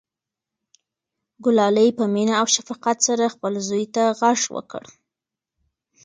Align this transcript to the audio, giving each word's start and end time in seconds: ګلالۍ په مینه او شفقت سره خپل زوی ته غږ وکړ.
ګلالۍ 1.43 1.89
په 1.97 2.03
مینه 2.13 2.33
او 2.41 2.45
شفقت 2.55 2.97
سره 3.07 3.33
خپل 3.33 3.53
زوی 3.67 3.85
ته 3.95 4.03
غږ 4.19 4.39
وکړ. 4.55 4.83